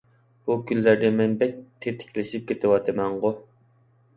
[0.45, 1.53] بۇ كۈنلەردە مەن بەك
[1.85, 3.37] تېتىكلىشىپ كېتىۋاتىمەنغۇ!